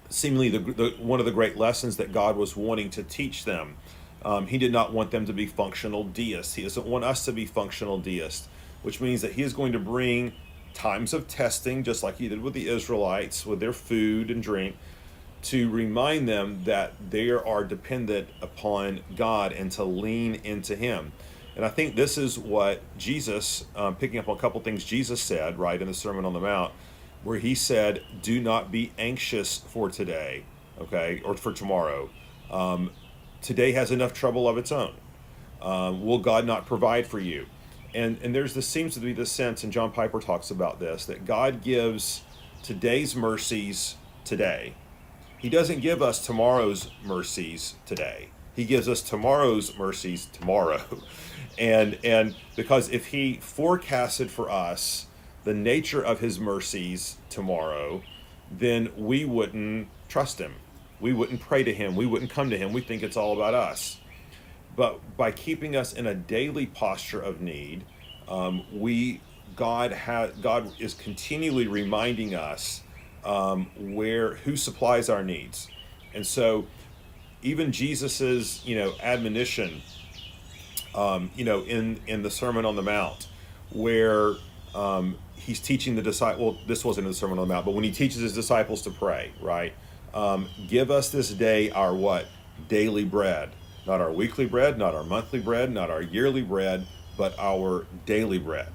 seemingly 0.09 0.49
the, 0.49 0.59
the 0.59 0.91
one 0.99 1.21
of 1.21 1.27
the 1.27 1.33
great 1.33 1.57
lessons 1.57 1.97
that 1.97 2.13
God 2.13 2.37
was 2.37 2.57
wanting 2.57 2.91
to 2.91 3.03
teach 3.03 3.45
them. 3.45 3.77
Um, 4.25 4.47
he 4.47 4.59
did 4.59 4.71
not 4.71 4.93
want 4.93 5.11
them 5.11 5.27
to 5.27 5.33
be 5.33 5.47
functional 5.47 6.05
deists. 6.05 6.55
He 6.55 6.63
doesn't 6.63 6.87
want 6.87 7.05
us 7.05 7.25
to 7.25 7.33
be 7.33 7.45
functional 7.45 7.99
deists, 7.99 8.49
which 8.83 9.01
means 9.01 9.23
that 9.23 9.33
He 9.33 9.43
is 9.43 9.53
going 9.53 9.73
to 9.73 9.79
bring 9.79 10.33
times 10.75 11.13
of 11.13 11.29
testing, 11.29 11.83
just 11.83 12.03
like 12.03 12.19
he 12.19 12.29
did 12.29 12.43
with 12.43 12.55
the 12.55 12.69
Israelites 12.69 13.47
with 13.47 13.61
their 13.61 13.73
food 13.73 14.31
and 14.31 14.43
drink, 14.43 14.77
to 15.43 15.69
remind 15.71 16.29
them 16.29 16.63
that 16.65 16.93
they 17.11 17.31
are 17.31 17.65
dependent 17.65 18.29
upon 18.41 19.01
God 19.17 19.53
and 19.53 19.71
to 19.73 19.85
lean 19.85 20.37
into 20.45 20.77
Him. 20.77 21.13
And 21.57 21.65
I 21.65 21.69
think 21.69 21.97
this 21.97 22.17
is 22.17 22.39
what 22.39 22.81
Jesus, 22.97 23.67
um, 23.77 23.97
picking 23.97 24.19
up 24.19 24.29
on 24.29 24.37
a 24.37 24.41
couple 24.41 24.61
things 24.61 24.85
Jesus 24.85 25.21
said, 25.21 25.59
right, 25.59 25.81
in 25.81 25.89
the 25.89 25.95
Sermon 25.95 26.25
on 26.25 26.33
the 26.33 26.41
Mount, 26.41 26.73
where 27.25 27.39
he 27.39 27.55
said, 27.55 28.03
Do 28.23 28.41
not 28.41 28.73
be 28.73 28.93
anxious 28.99 29.59
for 29.59 29.91
today, 29.91 30.45
okay, 30.81 31.21
or 31.25 31.37
for 31.37 31.53
tomorrow. 31.53 32.09
Um, 32.51 32.91
today 33.43 33.73
has 33.73 33.91
enough 33.91 34.13
trouble 34.13 34.49
of 34.49 34.57
its 34.57 34.73
own. 34.73 34.95
Um, 35.61 36.05
will 36.05 36.19
God 36.19 36.47
not 36.47 36.67
provide 36.67 37.07
for 37.07 37.21
you? 37.21 37.47
And 37.95 38.19
and 38.23 38.35
there's 38.35 38.55
this 38.55 38.67
seems 38.67 38.95
to 38.95 39.01
be 39.01 39.13
this 39.13 39.31
sense, 39.31 39.65
and 39.65 39.73
John 39.73 39.93
Piper 39.93 40.21
talks 40.21 40.51
about 40.51 40.81
this 40.81 41.07
that 41.07 41.25
God 41.25 41.63
gives 41.63 42.23
today's 42.63 43.15
mercies 43.15 43.97
today. 44.25 44.75
He 45.39 45.49
doesn't 45.49 45.81
give 45.81 46.01
us 46.01 46.25
tomorrow's 46.25 46.91
mercies 47.05 47.75
today. 47.85 48.29
He 48.55 48.65
gives 48.65 48.89
us 48.89 49.03
tomorrow's 49.03 49.77
mercies 49.77 50.27
tomorrow. 50.27 50.83
And 51.59 51.99
and 52.03 52.35
because 52.57 52.89
if 52.89 53.09
he 53.09 53.35
forecasted 53.35 54.31
for 54.31 54.51
us 54.51 55.07
the 55.45 55.53
nature 55.53 56.01
of 56.01 56.21
his 56.21 56.41
mercies 56.41 57.19
tomorrow, 57.29 58.03
then 58.51 58.91
we 58.97 59.27
wouldn't 59.27 59.89
trust 60.09 60.39
him. 60.39 60.55
We 60.99 61.13
wouldn't 61.13 61.41
pray 61.41 61.63
to 61.63 61.75
him. 61.75 61.95
We 61.95 62.07
wouldn't 62.07 62.31
come 62.31 62.49
to 62.49 62.57
him. 62.57 62.73
We 62.73 62.81
think 62.81 63.03
it's 63.03 63.19
all 63.19 63.35
about 63.35 63.53
us. 63.53 64.01
But 64.77 65.17
by 65.17 65.33
keeping 65.33 65.77
us 65.77 65.93
in 65.93 66.07
a 66.07 66.15
daily 66.15 66.67
posture 66.67 67.21
of 67.21 67.41
need, 67.41 67.85
um, 68.29 68.65
we 68.73 69.21
God 69.55 69.93
has 69.93 70.31
God 70.37 70.73
is 70.79 70.95
continually 70.95 71.67
reminding 71.67 72.35
us 72.35 72.83
um, 73.25 73.67
where 73.77 74.35
who 74.37 74.57
supplies 74.57 75.09
our 75.09 75.23
needs, 75.23 75.69
and 76.15 76.27
so 76.27 76.67
even 77.43 77.73
Jesus's 77.73 78.63
you 78.65 78.77
know 78.77 78.95
admonition, 79.03 79.83
um, 80.95 81.31
you 81.37 81.45
know 81.45 81.63
in 81.63 82.01
in 82.07 82.23
the 82.23 82.31
Sermon 82.31 82.65
on 82.65 82.77
the 82.77 82.83
Mount, 82.83 83.29
where 83.71 84.35
um, 84.75 85.19
he's 85.35 85.61
teaching 85.61 85.97
the 85.97 86.03
disciple. 86.03 86.45
Well, 86.45 86.59
this 86.67 86.83
wasn't 86.83 87.07
in 87.07 87.11
the 87.11 87.17
Sermon 87.17 87.39
on 87.39 87.47
the 87.47 87.55
Mount, 87.55 87.67
but 87.67 87.75
when 87.75 87.85
he 87.85 87.93
teaches 87.93 88.23
his 88.23 88.35
disciples 88.35 88.81
to 88.83 88.91
pray, 88.91 89.33
right? 89.43 89.75
Um, 90.15 90.49
give 90.69 90.91
us 90.91 91.11
this 91.11 91.31
day 91.31 91.71
our 91.71 91.95
what 91.95 92.27
daily 92.69 93.05
bread 93.05 93.51
not 93.87 94.01
our 94.01 94.13
weekly 94.13 94.47
bread, 94.47 94.79
not 94.79 94.95
our 94.95 95.05
monthly 95.05 95.41
bread, 95.41 95.73
not 95.73 95.91
our 95.91 96.03
yearly 96.03 96.43
bread, 96.43 96.87
but 97.17 97.35
our 97.39 97.87
daily 98.07 98.39
bread. 98.39 98.69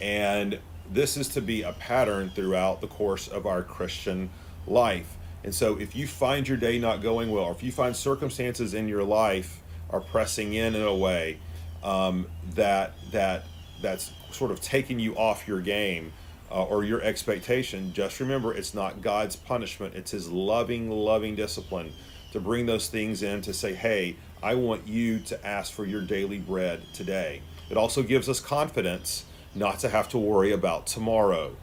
And 0.00 0.58
this 0.90 1.16
is 1.16 1.28
to 1.28 1.40
be 1.40 1.62
a 1.62 1.72
pattern 1.72 2.30
throughout 2.34 2.80
the 2.80 2.86
course 2.86 3.28
of 3.28 3.46
our 3.46 3.62
Christian 3.62 4.30
life. 4.66 5.16
And 5.44 5.54
so 5.54 5.78
if 5.78 5.96
you 5.96 6.06
find 6.06 6.46
your 6.46 6.56
day 6.56 6.78
not 6.78 7.02
going 7.02 7.30
well, 7.30 7.44
or 7.44 7.52
if 7.52 7.62
you 7.62 7.72
find 7.72 7.96
circumstances 7.96 8.74
in 8.74 8.88
your 8.88 9.04
life 9.04 9.60
are 9.90 10.00
pressing 10.00 10.54
in 10.54 10.74
in 10.74 10.82
a 10.82 10.94
way 10.94 11.38
um, 11.82 12.26
that 12.54 12.94
that 13.10 13.44
that's 13.80 14.12
sort 14.30 14.50
of 14.50 14.60
taking 14.60 15.00
you 15.00 15.16
off 15.16 15.48
your 15.48 15.60
game 15.60 16.12
uh, 16.50 16.64
or 16.64 16.84
your 16.84 17.02
expectation, 17.02 17.92
just 17.92 18.20
remember 18.20 18.54
it's 18.54 18.74
not 18.74 19.02
God's 19.02 19.34
punishment; 19.34 19.94
it's 19.94 20.12
His 20.12 20.30
loving, 20.30 20.90
loving 20.90 21.34
discipline 21.34 21.92
to 22.32 22.40
bring 22.40 22.66
those 22.66 22.88
things 22.88 23.22
in 23.22 23.42
to 23.42 23.52
say, 23.52 23.74
"Hey, 23.74 24.16
I 24.42 24.54
want 24.56 24.88
you 24.88 25.20
to 25.20 25.46
ask 25.46 25.72
for 25.72 25.84
your 25.84 26.02
daily 26.02 26.38
bread 26.38 26.82
today. 26.92 27.42
It 27.70 27.76
also 27.76 28.02
gives 28.02 28.28
us 28.28 28.40
confidence 28.40 29.24
not 29.54 29.78
to 29.80 29.88
have 29.88 30.08
to 30.10 30.18
worry 30.18 30.52
about 30.52 30.86
tomorrow. 30.86 31.56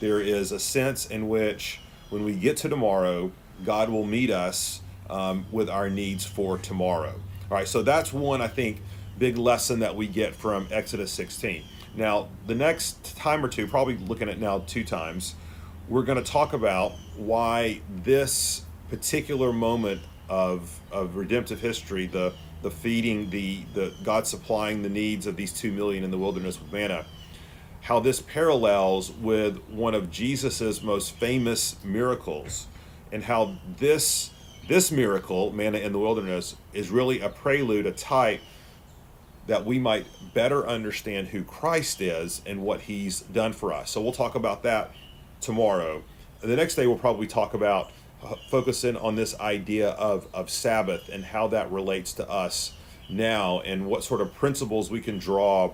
There 0.00 0.20
is 0.20 0.52
a 0.52 0.60
sense 0.60 1.06
in 1.06 1.28
which 1.28 1.80
when 2.10 2.24
we 2.24 2.34
get 2.34 2.56
to 2.58 2.68
tomorrow, 2.68 3.32
God 3.64 3.88
will 3.88 4.04
meet 4.04 4.30
us 4.30 4.82
um, 5.10 5.46
with 5.50 5.68
our 5.68 5.90
needs 5.90 6.24
for 6.24 6.58
tomorrow. 6.58 7.14
All 7.50 7.56
right, 7.56 7.66
so 7.66 7.82
that's 7.82 8.12
one, 8.12 8.40
I 8.40 8.48
think, 8.48 8.80
big 9.18 9.36
lesson 9.36 9.80
that 9.80 9.96
we 9.96 10.06
get 10.06 10.34
from 10.34 10.68
Exodus 10.70 11.10
16. 11.12 11.64
Now, 11.96 12.28
the 12.46 12.54
next 12.54 13.16
time 13.16 13.44
or 13.44 13.48
two, 13.48 13.66
probably 13.66 13.96
looking 13.96 14.28
at 14.28 14.38
now 14.38 14.60
two 14.66 14.84
times, 14.84 15.34
we're 15.88 16.04
going 16.04 16.22
to 16.22 16.30
talk 16.30 16.52
about 16.52 16.92
why 17.16 17.80
this 18.04 18.64
particular 18.88 19.52
moment 19.52 20.00
of 20.28 20.80
of 20.90 21.16
redemptive 21.16 21.60
history, 21.60 22.06
the 22.06 22.32
the 22.62 22.70
feeding, 22.70 23.30
the 23.30 23.64
the 23.74 23.92
God 24.02 24.26
supplying 24.26 24.82
the 24.82 24.88
needs 24.88 25.26
of 25.26 25.36
these 25.36 25.52
two 25.52 25.72
million 25.72 26.04
in 26.04 26.10
the 26.10 26.18
wilderness 26.18 26.60
with 26.60 26.72
manna, 26.72 27.04
how 27.82 28.00
this 28.00 28.20
parallels 28.20 29.10
with 29.10 29.58
one 29.68 29.94
of 29.94 30.10
Jesus's 30.10 30.82
most 30.82 31.16
famous 31.16 31.76
miracles, 31.84 32.66
and 33.10 33.24
how 33.24 33.56
this 33.78 34.30
this 34.68 34.92
miracle, 34.92 35.52
manna 35.52 35.78
in 35.78 35.92
the 35.92 35.98
wilderness, 35.98 36.56
is 36.72 36.90
really 36.90 37.20
a 37.20 37.28
prelude, 37.28 37.86
a 37.86 37.92
type 37.92 38.40
that 39.46 39.66
we 39.66 39.78
might 39.78 40.06
better 40.34 40.66
understand 40.66 41.28
who 41.28 41.42
Christ 41.42 42.00
is 42.00 42.42
and 42.46 42.62
what 42.62 42.82
He's 42.82 43.20
done 43.20 43.52
for 43.52 43.72
us. 43.72 43.90
So 43.90 44.00
we'll 44.00 44.12
talk 44.12 44.34
about 44.34 44.62
that 44.62 44.92
tomorrow. 45.40 46.04
the 46.40 46.56
next 46.56 46.76
day 46.76 46.86
we'll 46.86 46.98
probably 46.98 47.26
talk 47.26 47.54
about 47.54 47.90
uh, 48.24 48.36
focusing 48.48 48.96
on 48.96 49.16
this 49.16 49.38
idea 49.40 49.90
of, 49.90 50.26
of 50.34 50.50
Sabbath 50.50 51.08
and 51.08 51.24
how 51.24 51.48
that 51.48 51.70
relates 51.70 52.12
to 52.14 52.28
us 52.28 52.72
now 53.08 53.60
and 53.60 53.86
what 53.86 54.04
sort 54.04 54.20
of 54.20 54.32
principles 54.34 54.90
we 54.90 55.00
can 55.00 55.18
draw 55.18 55.72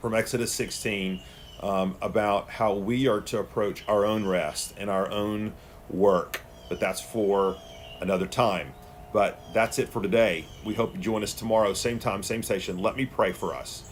from 0.00 0.14
Exodus 0.14 0.52
16 0.52 1.20
um, 1.60 1.96
about 2.00 2.50
how 2.50 2.74
we 2.74 3.08
are 3.08 3.20
to 3.20 3.38
approach 3.38 3.84
our 3.88 4.04
own 4.04 4.26
rest 4.26 4.74
and 4.78 4.88
our 4.88 5.10
own 5.10 5.52
work. 5.90 6.42
But 6.68 6.80
that's 6.80 7.00
for 7.00 7.56
another 8.00 8.26
time. 8.26 8.72
But 9.12 9.40
that's 9.54 9.78
it 9.78 9.88
for 9.88 10.02
today. 10.02 10.44
We 10.64 10.74
hope 10.74 10.94
you 10.94 11.00
join 11.00 11.22
us 11.22 11.32
tomorrow, 11.32 11.72
same 11.72 11.98
time, 11.98 12.22
same 12.22 12.42
station. 12.42 12.78
Let 12.78 12.96
me 12.96 13.06
pray 13.06 13.32
for 13.32 13.54
us. 13.54 13.84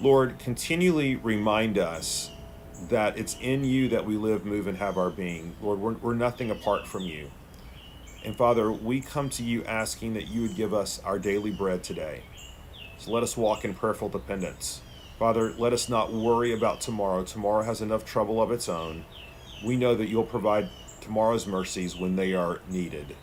Lord, 0.00 0.38
continually 0.38 1.16
remind 1.16 1.76
us 1.76 2.30
that 2.88 3.18
it's 3.18 3.36
in 3.40 3.64
you 3.64 3.88
that 3.88 4.06
we 4.06 4.16
live, 4.16 4.44
move, 4.44 4.66
and 4.66 4.78
have 4.78 4.96
our 4.96 5.10
being. 5.10 5.54
Lord, 5.60 5.80
we're, 5.80 5.92
we're 5.94 6.14
nothing 6.14 6.50
apart 6.50 6.86
from 6.86 7.02
you. 7.02 7.30
And 8.24 8.36
Father, 8.36 8.70
we 8.70 9.00
come 9.00 9.28
to 9.30 9.42
you 9.42 9.64
asking 9.64 10.14
that 10.14 10.28
you 10.28 10.42
would 10.42 10.56
give 10.56 10.74
us 10.74 11.00
our 11.04 11.18
daily 11.18 11.50
bread 11.50 11.82
today. 11.82 12.22
So 12.98 13.12
let 13.12 13.22
us 13.22 13.36
walk 13.36 13.64
in 13.64 13.74
prayerful 13.74 14.08
dependence. 14.08 14.80
Father, 15.18 15.52
let 15.58 15.72
us 15.72 15.88
not 15.88 16.12
worry 16.12 16.52
about 16.52 16.80
tomorrow. 16.80 17.24
Tomorrow 17.24 17.64
has 17.64 17.80
enough 17.80 18.04
trouble 18.04 18.40
of 18.40 18.52
its 18.52 18.68
own. 18.68 19.04
We 19.64 19.76
know 19.76 19.94
that 19.94 20.08
you'll 20.08 20.24
provide 20.24 20.68
tomorrow's 21.00 21.46
mercies 21.46 21.96
when 21.96 22.16
they 22.16 22.34
are 22.34 22.60
needed. 22.68 23.16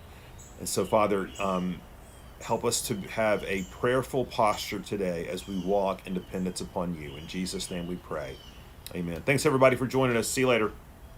And 0.60 0.68
so, 0.68 0.86
Father, 0.86 1.30
um, 1.40 1.80
help 2.42 2.66
us 2.66 2.86
to 2.88 2.96
have 3.10 3.44
a 3.46 3.64
prayerful 3.72 4.26
posture 4.26 4.80
today 4.80 5.28
as 5.28 5.48
we 5.48 5.60
walk 5.60 6.06
in 6.06 6.14
dependence 6.14 6.62
upon 6.62 6.96
you. 6.96 7.16
In 7.16 7.28
Jesus' 7.28 7.72
name 7.72 7.88
we 7.88 7.96
pray. 7.96 8.36
Amen. 8.94 9.22
Thanks, 9.26 9.46
everybody, 9.46 9.76
for 9.76 9.88
joining 9.88 10.18
us. 10.18 10.28
See 10.28 10.42
you 10.42 10.48
later. 10.48 10.72